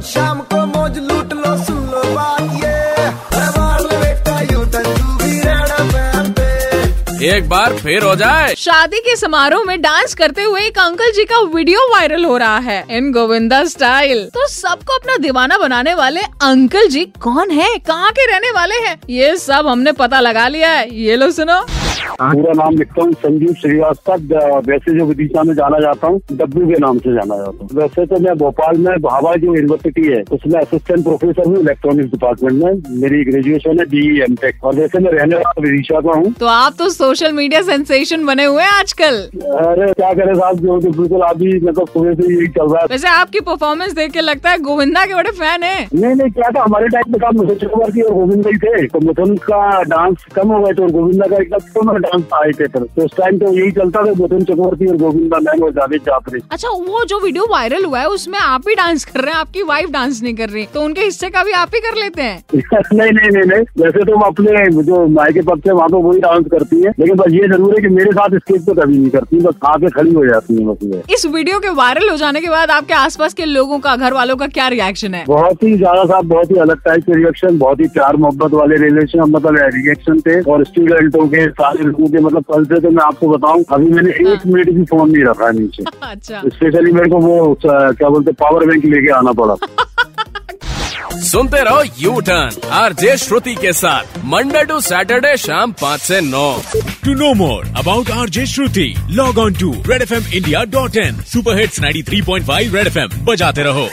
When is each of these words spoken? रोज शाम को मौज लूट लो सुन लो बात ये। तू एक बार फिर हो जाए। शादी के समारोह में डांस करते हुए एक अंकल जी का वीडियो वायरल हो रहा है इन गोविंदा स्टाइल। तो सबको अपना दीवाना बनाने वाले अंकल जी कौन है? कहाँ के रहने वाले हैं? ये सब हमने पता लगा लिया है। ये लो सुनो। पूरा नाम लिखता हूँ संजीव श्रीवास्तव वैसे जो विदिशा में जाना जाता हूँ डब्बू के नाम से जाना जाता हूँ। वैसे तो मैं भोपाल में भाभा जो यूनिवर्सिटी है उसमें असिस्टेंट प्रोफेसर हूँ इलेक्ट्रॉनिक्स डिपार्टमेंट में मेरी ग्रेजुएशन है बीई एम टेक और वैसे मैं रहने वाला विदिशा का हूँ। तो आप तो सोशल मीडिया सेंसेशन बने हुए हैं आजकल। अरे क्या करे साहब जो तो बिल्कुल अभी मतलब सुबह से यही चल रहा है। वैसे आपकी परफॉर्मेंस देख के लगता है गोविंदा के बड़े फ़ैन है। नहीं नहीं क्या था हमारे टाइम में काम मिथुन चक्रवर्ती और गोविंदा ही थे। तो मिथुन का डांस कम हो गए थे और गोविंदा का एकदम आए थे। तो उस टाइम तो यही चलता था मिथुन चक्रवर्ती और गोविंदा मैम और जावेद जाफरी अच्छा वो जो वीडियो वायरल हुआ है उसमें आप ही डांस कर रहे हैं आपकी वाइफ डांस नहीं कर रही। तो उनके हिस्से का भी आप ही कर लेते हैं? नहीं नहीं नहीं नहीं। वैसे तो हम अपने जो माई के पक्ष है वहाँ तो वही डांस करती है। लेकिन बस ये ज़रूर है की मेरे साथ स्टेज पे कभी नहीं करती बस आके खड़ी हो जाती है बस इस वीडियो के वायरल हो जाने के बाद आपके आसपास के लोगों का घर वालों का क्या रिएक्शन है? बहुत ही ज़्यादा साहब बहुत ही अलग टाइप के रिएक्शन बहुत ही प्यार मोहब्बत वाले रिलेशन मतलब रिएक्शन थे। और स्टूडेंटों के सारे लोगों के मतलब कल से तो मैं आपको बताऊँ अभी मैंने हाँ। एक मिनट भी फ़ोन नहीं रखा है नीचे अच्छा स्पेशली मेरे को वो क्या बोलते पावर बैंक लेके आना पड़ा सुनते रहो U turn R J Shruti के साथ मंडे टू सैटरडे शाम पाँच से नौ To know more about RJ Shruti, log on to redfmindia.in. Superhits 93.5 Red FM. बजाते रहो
रोज 0.00 0.08
शाम 0.08 0.40
को 0.50 0.66
मौज 0.66 0.98
लूट 0.98 1.32
लो 1.32 1.56
सुन 1.64 1.86
लो 1.86 2.02
बात 2.14 2.64
ये। 2.64 2.78
तू 7.10 7.26
एक 7.26 7.48
बार 7.48 7.72
फिर 7.76 8.02
हो 8.02 8.14
जाए। 8.16 8.54
शादी 8.54 8.98
के 8.98 9.16
समारोह 9.16 9.64
में 9.64 9.80
डांस 9.82 10.14
करते 10.14 10.42
हुए 10.42 10.60
एक 10.66 10.78
अंकल 10.78 11.10
जी 11.12 11.24
का 11.24 11.40
वीडियो 11.54 11.80
वायरल 11.92 12.24
हो 12.24 12.36
रहा 12.36 12.58
है 12.58 12.84
इन 12.90 13.12
गोविंदा 13.12 13.64
स्टाइल। 13.64 14.24
तो 14.34 14.46
सबको 14.48 14.98
अपना 14.98 15.16
दीवाना 15.16 15.58
बनाने 15.58 15.94
वाले 15.94 16.20
अंकल 16.42 16.88
जी 16.88 17.04
कौन 17.20 17.50
है? 17.50 17.76
कहाँ 17.78 18.10
के 18.10 18.30
रहने 18.32 18.50
वाले 18.50 18.74
हैं? 18.86 19.00
ये 19.10 19.36
सब 19.36 19.66
हमने 19.66 19.92
पता 19.92 20.20
लगा 20.20 20.48
लिया 20.48 20.70
है। 20.70 20.88
ये 20.94 21.16
लो 21.16 21.30
सुनो। 21.30 21.60
पूरा 22.22 22.52
नाम 22.54 22.76
लिखता 22.76 23.02
हूँ 23.02 23.12
संजीव 23.14 23.52
श्रीवास्तव 23.60 24.34
वैसे 24.66 24.98
जो 24.98 25.04
विदिशा 25.06 25.42
में 25.42 25.54
जाना 25.54 25.78
जाता 25.80 26.06
हूँ 26.06 26.20
डब्बू 26.32 26.66
के 26.68 26.78
नाम 26.80 26.98
से 26.98 27.12
जाना 27.14 27.36
जाता 27.36 27.58
हूँ। 27.60 27.68
वैसे 27.74 28.04
तो 28.06 28.18
मैं 28.20 28.36
भोपाल 28.38 28.76
में 28.78 28.92
भाभा 29.02 29.34
जो 29.36 29.54
यूनिवर्सिटी 29.54 30.06
है 30.06 30.22
उसमें 30.32 30.58
असिस्टेंट 30.60 31.04
प्रोफेसर 31.04 31.48
हूँ 31.48 31.56
इलेक्ट्रॉनिक्स 31.58 32.10
डिपार्टमेंट 32.10 32.62
में 32.64 33.00
मेरी 33.02 33.22
ग्रेजुएशन 33.24 33.78
है 33.80 33.86
बीई 33.90 34.20
एम 34.22 34.34
टेक 34.42 34.64
और 34.64 34.74
वैसे 34.76 34.98
मैं 34.98 35.12
रहने 35.12 35.36
वाला 35.36 35.62
विदिशा 35.62 36.00
का 36.00 36.18
हूँ। 36.18 36.32
तो 36.40 36.46
आप 36.48 36.74
तो 36.78 36.88
सोशल 36.90 37.32
मीडिया 37.32 37.62
सेंसेशन 37.62 38.26
बने 38.26 38.44
हुए 38.44 38.62
हैं 38.62 38.70
आजकल। 38.72 39.16
अरे 39.60 39.92
क्या 39.92 40.12
करे 40.12 40.34
साहब 40.34 40.60
जो 40.60 40.78
तो 40.80 40.90
बिल्कुल 41.00 41.22
अभी 41.28 41.54
मतलब 41.60 41.88
सुबह 41.88 42.14
से 42.14 42.34
यही 42.34 42.46
चल 42.50 42.66
रहा 42.66 42.80
है। 42.80 42.86
वैसे 42.90 43.08
आपकी 43.10 43.40
परफॉर्मेंस 43.48 43.92
देख 43.94 44.12
के 44.12 44.20
लगता 44.20 44.50
है 44.50 44.58
गोविंदा 44.60 45.04
के 45.06 45.14
बड़े 45.14 45.30
फ़ैन 45.32 45.62
है। 45.62 45.88
नहीं 45.94 46.14
नहीं 46.14 46.30
क्या 46.30 46.50
था 46.50 46.62
हमारे 46.64 46.88
टाइम 46.88 47.12
में 47.12 47.20
काम 47.20 47.40
मिथुन 47.40 47.56
चक्रवर्ती 47.56 48.02
और 48.02 48.14
गोविंदा 48.14 48.50
ही 48.50 48.58
थे। 48.58 48.86
तो 48.88 49.00
मिथुन 49.06 49.36
का 49.48 49.82
डांस 49.90 50.24
कम 50.34 50.52
हो 50.52 50.62
गए 50.62 50.72
थे 50.72 50.82
और 50.82 50.90
गोविंदा 50.92 51.26
का 51.26 51.42
एकदम 51.42 51.90
आए 52.34 52.50
थे। 52.52 52.66
तो 52.68 53.04
उस 53.04 53.16
टाइम 53.16 53.38
तो 53.38 53.52
यही 53.52 53.70
चलता 53.72 54.00
था 54.00 54.12
मिथुन 54.12 54.44
चक्रवर्ती 54.44 54.86
और 54.86 54.96
गोविंदा 54.98 55.38
मैम 55.40 55.62
और 55.64 55.72
जावेद 55.72 56.02
जाफरी 56.06 56.40
अच्छा 56.52 56.68
वो 56.68 57.04
जो 57.04 57.18
वीडियो 57.20 57.46
वायरल 57.50 57.84
हुआ 57.84 58.00
है 58.00 58.08
उसमें 58.10 58.38
आप 58.38 58.68
ही 58.68 58.74
डांस 58.74 59.04
कर 59.04 59.20
रहे 59.20 59.32
हैं 59.32 59.40
आपकी 59.40 59.62
वाइफ 59.64 59.90
डांस 59.90 60.22
नहीं 60.22 60.34
कर 60.34 60.48
रही। 60.50 60.64
तो 60.74 60.82
उनके 60.82 61.00
हिस्से 61.00 61.28
का 61.30 61.42
भी 61.44 61.52
आप 61.54 61.74
ही 61.74 61.80
कर 61.80 61.96
लेते 61.98 62.22
हैं? 62.22 62.42
नहीं 62.54 63.12
नहीं 63.12 63.30
नहीं 63.30 63.44
नहीं। 63.44 63.64
वैसे 63.78 64.04
तो 64.04 64.16
हम 64.16 64.22
अपने 64.22 64.82
जो 64.82 65.06
माई 65.08 65.32
के 65.32 65.42
पक्ष 65.42 65.66
है 65.66 65.72
वहाँ 65.72 65.88
तो 65.90 65.98
वही 66.00 66.20
डांस 66.20 66.46
करती 66.52 66.80
है। 66.82 66.92
लेकिन 66.98 67.16
बस 67.16 67.32
ये 67.32 67.48
ज़रूर 67.48 67.74
है 67.74 67.82
की 67.82 67.94
मेरे 67.94 68.12
साथ 68.12 68.36
स्टेज 68.38 68.66
पे 68.66 68.74
कभी 68.80 68.98
नहीं 68.98 69.10
करती 69.10 69.40
बस 69.40 69.54
आके 69.66 69.90
खड़ी 69.90 70.12
हो 70.14 70.26
जाती 70.26 70.54
है 70.54 70.66
बस 70.66 71.12
इस 71.14 71.26
वीडियो 71.28 71.58
के 71.60 71.68
वायरल 71.76 72.08
हो 72.10 72.16
जाने 72.16 72.40
के 72.40 72.48
बाद 72.50 72.70
आपके 72.70 72.94
आसपास 72.94 73.34
के 73.34 73.44
लोगों 73.46 73.78
का 73.80 73.96
घर 73.96 74.12
वालों 74.14 74.36
का 74.36 74.46
क्या 74.48 74.68
रिएक्शन 74.70 75.14
है? 75.14 75.24
बहुत 75.26 75.62
ही 75.62 75.76
ज़्यादा 75.76 76.04
साहब 76.04 76.28
बहुत 76.28 76.50
ही 76.50 76.56
अलग 76.60 76.80
टाइप 76.84 77.04
के 77.04 77.16
रिएक्शन 77.16 77.58
बहुत 77.58 77.80
ही 77.80 77.88
प्यार 77.90 78.16
मोहब्बत 78.16 78.54
वाले 78.54 78.76
रिलेशन 78.78 79.20
मतलब 79.30 79.56
रिएक्शन 79.74 80.20
थे। 80.20 80.40
और 80.50 80.64
स्टूडेंटों 80.64 81.26
के 81.28 81.46
सारे 81.52 81.84
लोगों 82.00 82.12
के 82.12 82.24
मतलब 82.24 82.44
कल 82.52 82.64
से 82.64 82.80
तो 82.80 82.90
मैं 82.90 83.04
आपको 83.04 83.28
बताऊँ 83.28 83.64
अभी 83.72 83.92
मैंने 83.92 84.10
हाँ। 84.18 84.32
एक 84.34 84.46
मिनट 84.46 84.70
भी 84.74 84.84
फ़ोन 84.92 85.10
नहीं 85.10 85.24
रखा 85.24 85.46
है 85.46 85.52
नीचे 85.60 85.84
अच्छा 86.02 86.42
स्पेशली 86.48 86.92
मेरे 86.92 87.10
को 87.10 87.20
वो 87.26 87.54
क्या 87.62 88.08
बोलते 88.08 88.32
पावर 88.42 88.66
बैंक 88.66 88.84
लेके 88.84 89.12
आना 89.18 89.32
पड़ा 89.42 89.56
सुनते 91.22 91.62
रहो 91.64 91.82
U 91.98 92.20
turn 92.26 92.68
R 92.72 92.92
J 93.00 93.16
Shruti 93.18 93.54
के 93.54 93.72
साथ 93.72 94.18
मंडे 94.26 94.64
टू 94.64 94.78
सैटरडे 94.82 95.36
शाम 95.36 95.72
पाँच 95.80 96.00
से 96.02 96.20
नौ 96.20 96.48
To 97.02 97.14
know 97.14 97.34
more 97.34 97.62
about 97.74 98.10
RJ 98.14 98.42
Shruti, 98.44 98.88
log 99.10 99.38
on 99.38 99.54
to 99.54 99.70
redfmindia.in. 99.84 101.14
Superhits 101.26 101.80
93.5 101.80 102.74
Red 102.74 102.88
FM. 102.88 103.14
बजाते 103.24 103.62
रहो 103.62 103.88